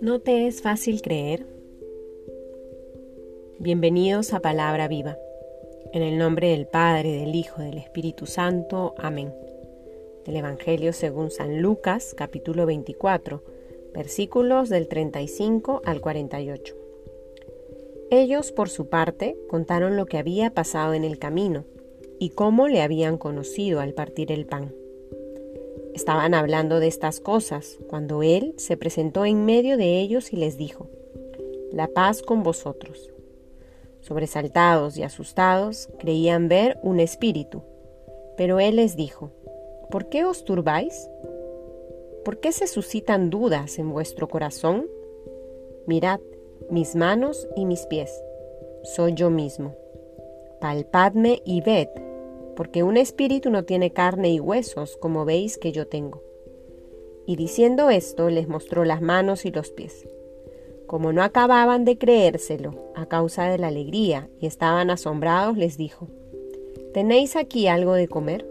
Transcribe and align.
¿No 0.00 0.20
te 0.20 0.46
es 0.46 0.60
fácil 0.60 1.00
creer? 1.00 1.46
Bienvenidos 3.58 4.34
a 4.34 4.40
Palabra 4.40 4.88
Viva. 4.88 5.16
En 5.94 6.02
el 6.02 6.18
nombre 6.18 6.50
del 6.50 6.66
Padre, 6.66 7.12
del 7.12 7.34
Hijo, 7.34 7.62
del 7.62 7.78
Espíritu 7.78 8.26
Santo. 8.26 8.94
Amén. 8.98 9.32
Del 10.26 10.36
Evangelio 10.36 10.92
según 10.92 11.30
San 11.30 11.62
Lucas, 11.62 12.14
capítulo 12.14 12.66
24, 12.66 13.42
versículos 13.94 14.68
del 14.68 14.88
35 14.88 15.80
al 15.84 16.00
48. 16.02 16.74
Ellos, 18.10 18.52
por 18.52 18.68
su 18.68 18.88
parte, 18.88 19.38
contaron 19.48 19.96
lo 19.96 20.04
que 20.06 20.18
había 20.18 20.50
pasado 20.52 20.92
en 20.92 21.04
el 21.04 21.18
camino 21.18 21.64
y 22.18 22.30
cómo 22.30 22.68
le 22.68 22.82
habían 22.82 23.18
conocido 23.18 23.80
al 23.80 23.94
partir 23.94 24.32
el 24.32 24.46
pan. 24.46 24.74
Estaban 25.94 26.34
hablando 26.34 26.80
de 26.80 26.86
estas 26.86 27.20
cosas 27.20 27.78
cuando 27.88 28.22
Él 28.22 28.54
se 28.56 28.76
presentó 28.76 29.24
en 29.24 29.44
medio 29.44 29.76
de 29.76 29.98
ellos 30.00 30.32
y 30.32 30.36
les 30.36 30.56
dijo, 30.56 30.88
La 31.72 31.88
paz 31.88 32.22
con 32.22 32.42
vosotros. 32.42 33.10
Sobresaltados 34.00 34.96
y 34.96 35.02
asustados, 35.02 35.88
creían 35.98 36.48
ver 36.48 36.78
un 36.82 37.00
espíritu, 37.00 37.62
pero 38.36 38.60
Él 38.60 38.76
les 38.76 38.96
dijo, 38.96 39.32
¿por 39.90 40.08
qué 40.08 40.24
os 40.24 40.44
turbáis? 40.44 41.10
¿Por 42.24 42.38
qué 42.40 42.52
se 42.52 42.66
suscitan 42.68 43.30
dudas 43.30 43.78
en 43.78 43.90
vuestro 43.90 44.28
corazón? 44.28 44.86
Mirad 45.86 46.20
mis 46.70 46.94
manos 46.94 47.48
y 47.56 47.64
mis 47.64 47.86
pies, 47.86 48.10
soy 48.82 49.14
yo 49.14 49.30
mismo. 49.30 49.74
Palpadme 50.60 51.42
y 51.44 51.60
ved 51.60 51.88
porque 52.58 52.82
un 52.82 52.96
espíritu 52.96 53.50
no 53.50 53.62
tiene 53.62 53.92
carne 53.92 54.32
y 54.32 54.40
huesos, 54.40 54.96
como 54.96 55.24
veis 55.24 55.58
que 55.58 55.70
yo 55.70 55.86
tengo. 55.86 56.24
Y 57.24 57.36
diciendo 57.36 57.88
esto, 57.88 58.30
les 58.30 58.48
mostró 58.48 58.84
las 58.84 59.00
manos 59.00 59.44
y 59.44 59.52
los 59.52 59.70
pies. 59.70 60.08
Como 60.88 61.12
no 61.12 61.22
acababan 61.22 61.84
de 61.84 61.98
creérselo 61.98 62.90
a 62.96 63.06
causa 63.06 63.48
de 63.48 63.58
la 63.58 63.68
alegría 63.68 64.28
y 64.40 64.48
estaban 64.48 64.90
asombrados, 64.90 65.56
les 65.56 65.76
dijo, 65.76 66.08
¿Tenéis 66.92 67.36
aquí 67.36 67.68
algo 67.68 67.92
de 67.92 68.08
comer? 68.08 68.44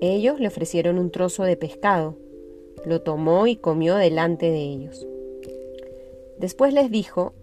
Ellos 0.00 0.40
le 0.40 0.48
ofrecieron 0.48 0.98
un 0.98 1.12
trozo 1.12 1.44
de 1.44 1.56
pescado. 1.56 2.16
Lo 2.84 3.02
tomó 3.02 3.46
y 3.46 3.54
comió 3.54 3.94
delante 3.94 4.46
de 4.50 4.62
ellos. 4.62 5.06
Después 6.38 6.74
les 6.74 6.90
dijo, 6.90 7.34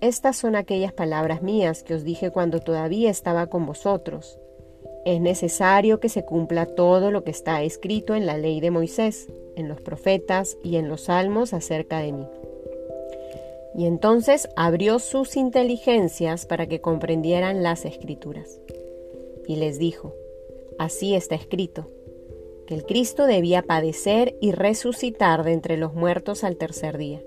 Estas 0.00 0.36
son 0.36 0.56
aquellas 0.56 0.92
palabras 0.92 1.40
mías 1.40 1.84
que 1.84 1.94
os 1.94 2.02
dije 2.02 2.32
cuando 2.32 2.58
todavía 2.58 3.10
estaba 3.10 3.46
con 3.46 3.64
vosotros 3.64 4.40
es 5.08 5.22
necesario 5.22 6.00
que 6.00 6.10
se 6.10 6.26
cumpla 6.26 6.66
todo 6.66 7.10
lo 7.10 7.24
que 7.24 7.30
está 7.30 7.62
escrito 7.62 8.14
en 8.14 8.26
la 8.26 8.36
ley 8.36 8.60
de 8.60 8.70
Moisés, 8.70 9.28
en 9.56 9.66
los 9.66 9.80
profetas 9.80 10.58
y 10.62 10.76
en 10.76 10.88
los 10.88 11.02
salmos 11.02 11.54
acerca 11.54 12.00
de 12.00 12.12
mí. 12.12 12.26
Y 13.74 13.86
entonces 13.86 14.50
abrió 14.54 14.98
sus 14.98 15.36
inteligencias 15.36 16.44
para 16.44 16.66
que 16.66 16.82
comprendieran 16.82 17.62
las 17.62 17.86
escrituras. 17.86 18.60
Y 19.46 19.56
les 19.56 19.78
dijo, 19.78 20.14
así 20.78 21.14
está 21.14 21.36
escrito, 21.36 21.88
que 22.66 22.74
el 22.74 22.84
Cristo 22.84 23.24
debía 23.24 23.62
padecer 23.62 24.36
y 24.42 24.52
resucitar 24.52 25.42
de 25.42 25.52
entre 25.52 25.78
los 25.78 25.94
muertos 25.94 26.44
al 26.44 26.56
tercer 26.56 26.98
día, 26.98 27.22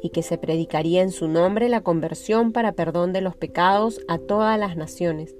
y 0.00 0.10
que 0.10 0.22
se 0.22 0.38
predicaría 0.38 1.02
en 1.02 1.10
su 1.10 1.26
nombre 1.26 1.68
la 1.68 1.80
conversión 1.80 2.52
para 2.52 2.72
perdón 2.72 3.12
de 3.12 3.20
los 3.20 3.34
pecados 3.34 4.00
a 4.06 4.18
todas 4.18 4.56
las 4.60 4.76
naciones 4.76 5.34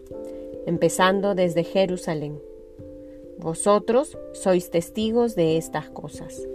empezando 0.70 1.34
desde 1.34 1.64
Jerusalén. 1.64 2.40
Vosotros 3.38 4.16
sois 4.32 4.70
testigos 4.70 5.34
de 5.34 5.56
estas 5.56 5.90
cosas. 5.90 6.46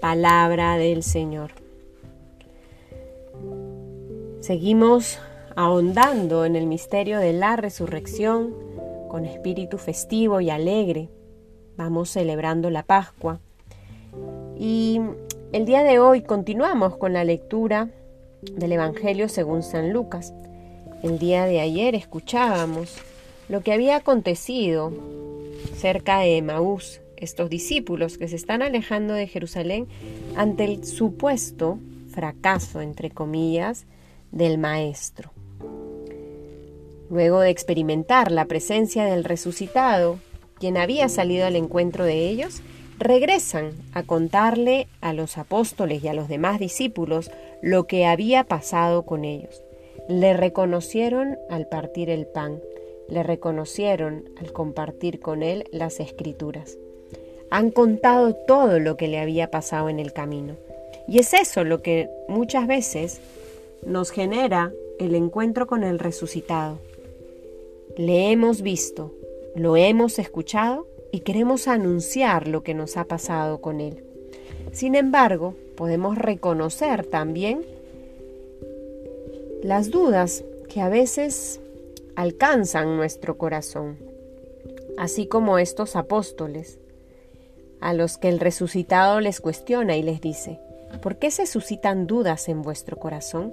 Palabra 0.00 0.76
del 0.76 1.02
Señor. 1.02 1.52
Seguimos 4.40 5.18
ahondando 5.56 6.44
en 6.44 6.54
el 6.54 6.66
misterio 6.66 7.18
de 7.18 7.32
la 7.32 7.56
resurrección 7.56 8.54
con 9.08 9.24
espíritu 9.24 9.78
festivo 9.78 10.42
y 10.42 10.50
alegre. 10.50 11.08
Vamos 11.78 12.10
celebrando 12.10 12.68
la 12.68 12.82
Pascua. 12.82 13.40
Y 14.58 15.00
el 15.52 15.64
día 15.64 15.82
de 15.82 15.98
hoy 15.98 16.20
continuamos 16.20 16.98
con 16.98 17.14
la 17.14 17.24
lectura 17.24 17.88
del 18.42 18.72
Evangelio 18.72 19.30
según 19.30 19.62
San 19.62 19.94
Lucas. 19.94 20.34
El 21.02 21.18
día 21.18 21.46
de 21.46 21.60
ayer 21.60 21.94
escuchábamos 21.94 22.98
lo 23.48 23.62
que 23.62 23.72
había 23.72 23.96
acontecido 23.96 24.92
cerca 25.76 26.20
de 26.20 26.36
Emaús, 26.36 27.00
estos 27.16 27.50
discípulos 27.50 28.18
que 28.18 28.28
se 28.28 28.36
están 28.36 28.62
alejando 28.62 29.14
de 29.14 29.26
Jerusalén 29.26 29.86
ante 30.36 30.64
el 30.64 30.84
supuesto 30.84 31.78
fracaso, 32.10 32.80
entre 32.80 33.10
comillas, 33.10 33.86
del 34.30 34.58
Maestro. 34.58 35.30
Luego 37.10 37.40
de 37.40 37.50
experimentar 37.50 38.32
la 38.32 38.46
presencia 38.46 39.04
del 39.04 39.24
resucitado, 39.24 40.18
quien 40.58 40.76
había 40.76 41.08
salido 41.08 41.46
al 41.46 41.56
encuentro 41.56 42.04
de 42.04 42.28
ellos, 42.28 42.62
regresan 42.98 43.72
a 43.92 44.02
contarle 44.02 44.88
a 45.00 45.12
los 45.12 45.36
apóstoles 45.36 46.02
y 46.02 46.08
a 46.08 46.14
los 46.14 46.28
demás 46.28 46.58
discípulos 46.58 47.30
lo 47.62 47.86
que 47.86 48.06
había 48.06 48.44
pasado 48.44 49.04
con 49.04 49.24
ellos 49.24 49.64
le 50.08 50.34
reconocieron 50.34 51.38
al 51.48 51.66
partir 51.66 52.10
el 52.10 52.26
pan, 52.26 52.60
le 53.08 53.22
reconocieron 53.22 54.28
al 54.40 54.52
compartir 54.52 55.20
con 55.20 55.42
él 55.42 55.64
las 55.70 56.00
escrituras. 56.00 56.78
Han 57.50 57.70
contado 57.70 58.34
todo 58.34 58.78
lo 58.80 58.96
que 58.96 59.08
le 59.08 59.18
había 59.18 59.50
pasado 59.50 59.88
en 59.88 59.98
el 59.98 60.12
camino. 60.12 60.56
Y 61.06 61.18
es 61.18 61.34
eso 61.34 61.64
lo 61.64 61.82
que 61.82 62.08
muchas 62.28 62.66
veces 62.66 63.20
nos 63.84 64.10
genera 64.10 64.72
el 64.98 65.14
encuentro 65.14 65.66
con 65.66 65.84
el 65.84 65.98
resucitado. 65.98 66.78
Le 67.96 68.30
hemos 68.30 68.62
visto, 68.62 69.12
lo 69.54 69.76
hemos 69.76 70.18
escuchado 70.18 70.86
y 71.12 71.20
queremos 71.20 71.68
anunciar 71.68 72.48
lo 72.48 72.62
que 72.62 72.74
nos 72.74 72.96
ha 72.96 73.04
pasado 73.04 73.60
con 73.60 73.80
él. 73.80 74.02
Sin 74.72 74.94
embargo, 74.94 75.54
podemos 75.76 76.18
reconocer 76.18 77.06
también 77.06 77.64
las 79.62 79.90
dudas 79.90 80.44
que 80.68 80.80
a 80.80 80.88
veces 80.88 81.60
alcanzan 82.16 82.96
nuestro 82.96 83.38
corazón, 83.38 83.98
así 84.96 85.26
como 85.26 85.58
estos 85.58 85.96
apóstoles, 85.96 86.78
a 87.80 87.92
los 87.92 88.16
que 88.16 88.28
el 88.28 88.40
resucitado 88.40 89.20
les 89.20 89.40
cuestiona 89.40 89.96
y 89.96 90.02
les 90.02 90.20
dice, 90.20 90.60
¿por 91.02 91.16
qué 91.16 91.30
se 91.30 91.46
suscitan 91.46 92.06
dudas 92.06 92.48
en 92.48 92.62
vuestro 92.62 92.98
corazón? 92.98 93.52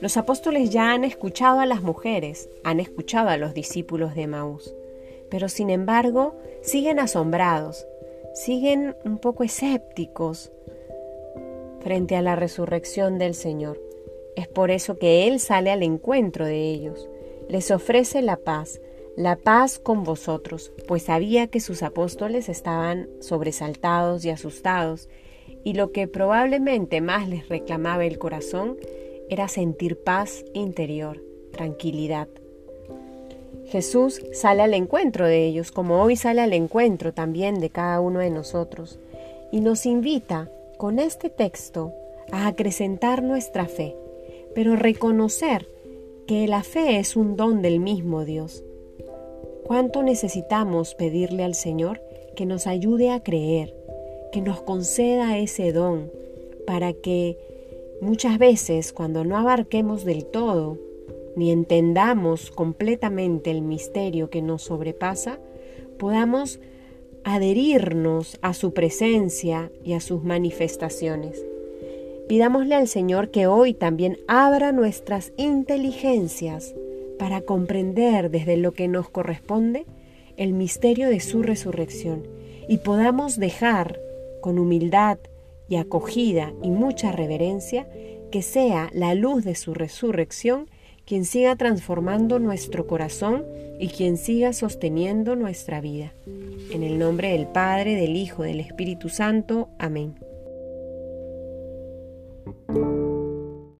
Los 0.00 0.16
apóstoles 0.16 0.70
ya 0.70 0.92
han 0.92 1.04
escuchado 1.04 1.60
a 1.60 1.66
las 1.66 1.82
mujeres, 1.82 2.48
han 2.62 2.78
escuchado 2.78 3.30
a 3.30 3.36
los 3.36 3.54
discípulos 3.54 4.14
de 4.14 4.26
Maús, 4.26 4.74
pero 5.30 5.48
sin 5.48 5.70
embargo 5.70 6.34
siguen 6.62 6.98
asombrados, 6.98 7.86
siguen 8.34 8.96
un 9.04 9.18
poco 9.18 9.44
escépticos 9.44 10.52
frente 11.80 12.16
a 12.16 12.22
la 12.22 12.36
resurrección 12.36 13.18
del 13.18 13.34
Señor. 13.34 13.80
Es 14.36 14.48
por 14.48 14.70
eso 14.70 14.98
que 14.98 15.26
Él 15.28 15.38
sale 15.40 15.70
al 15.70 15.82
encuentro 15.82 16.44
de 16.44 16.70
ellos, 16.70 17.08
les 17.48 17.70
ofrece 17.70 18.22
la 18.22 18.36
paz, 18.36 18.80
la 19.16 19.36
paz 19.36 19.78
con 19.78 20.02
vosotros, 20.02 20.72
pues 20.88 21.04
sabía 21.04 21.46
que 21.46 21.60
sus 21.60 21.82
apóstoles 21.82 22.48
estaban 22.48 23.08
sobresaltados 23.20 24.24
y 24.24 24.30
asustados, 24.30 25.08
y 25.62 25.74
lo 25.74 25.92
que 25.92 26.08
probablemente 26.08 27.00
más 27.00 27.28
les 27.28 27.48
reclamaba 27.48 28.04
el 28.04 28.18
corazón 28.18 28.76
era 29.30 29.48
sentir 29.48 30.02
paz 30.02 30.44
interior, 30.52 31.22
tranquilidad. 31.52 32.28
Jesús 33.66 34.20
sale 34.32 34.62
al 34.62 34.74
encuentro 34.74 35.26
de 35.26 35.46
ellos, 35.46 35.70
como 35.70 36.02
hoy 36.02 36.16
sale 36.16 36.42
al 36.42 36.52
encuentro 36.52 37.14
también 37.14 37.60
de 37.60 37.70
cada 37.70 38.00
uno 38.00 38.18
de 38.18 38.30
nosotros, 38.30 38.98
y 39.52 39.60
nos 39.60 39.86
invita 39.86 40.50
con 40.76 40.98
este 40.98 41.30
texto 41.30 41.92
a 42.32 42.46
acrecentar 42.48 43.22
nuestra 43.22 43.66
fe, 43.66 43.96
pero 44.54 44.76
reconocer 44.76 45.68
que 46.26 46.48
la 46.48 46.62
fe 46.62 46.98
es 46.98 47.16
un 47.16 47.36
don 47.36 47.60
del 47.60 47.80
mismo 47.80 48.24
Dios. 48.24 48.64
¿Cuánto 49.64 50.02
necesitamos 50.02 50.94
pedirle 50.94 51.44
al 51.44 51.54
Señor 51.54 52.00
que 52.34 52.46
nos 52.46 52.66
ayude 52.66 53.10
a 53.10 53.22
creer, 53.22 53.74
que 54.32 54.40
nos 54.40 54.62
conceda 54.62 55.38
ese 55.38 55.72
don, 55.72 56.10
para 56.66 56.92
que 56.92 57.38
muchas 58.00 58.38
veces 58.38 58.92
cuando 58.92 59.24
no 59.24 59.36
abarquemos 59.36 60.04
del 60.04 60.24
todo, 60.24 60.78
ni 61.36 61.50
entendamos 61.50 62.50
completamente 62.50 63.50
el 63.50 63.62
misterio 63.62 64.30
que 64.30 64.42
nos 64.42 64.62
sobrepasa, 64.62 65.38
podamos 65.98 66.60
adherirnos 67.24 68.38
a 68.42 68.54
su 68.54 68.72
presencia 68.72 69.70
y 69.82 69.94
a 69.94 70.00
sus 70.00 70.22
manifestaciones. 70.22 71.44
Pidámosle 72.28 72.74
al 72.74 72.88
Señor 72.88 73.30
que 73.30 73.46
hoy 73.46 73.74
también 73.74 74.18
abra 74.28 74.72
nuestras 74.72 75.32
inteligencias 75.36 76.74
para 77.18 77.42
comprender 77.42 78.30
desde 78.30 78.56
lo 78.56 78.72
que 78.72 78.88
nos 78.88 79.08
corresponde 79.08 79.84
el 80.36 80.52
misterio 80.52 81.08
de 81.08 81.20
su 81.20 81.42
resurrección 81.42 82.26
y 82.68 82.78
podamos 82.78 83.38
dejar 83.38 84.00
con 84.40 84.58
humildad 84.58 85.18
y 85.68 85.76
acogida 85.76 86.52
y 86.62 86.70
mucha 86.70 87.12
reverencia 87.12 87.86
que 88.30 88.42
sea 88.42 88.90
la 88.92 89.14
luz 89.14 89.44
de 89.44 89.54
su 89.54 89.74
resurrección 89.74 90.68
quien 91.06 91.24
siga 91.24 91.56
transformando 91.56 92.38
nuestro 92.38 92.86
corazón 92.86 93.44
y 93.78 93.88
quien 93.88 94.16
siga 94.16 94.52
sosteniendo 94.52 95.36
nuestra 95.36 95.80
vida. 95.80 96.12
En 96.70 96.82
el 96.82 96.98
nombre 96.98 97.30
del 97.32 97.46
Padre, 97.46 97.94
del 97.94 98.16
Hijo, 98.16 98.42
del 98.42 98.60
Espíritu 98.60 99.08
Santo. 99.08 99.68
Amén. 99.78 100.14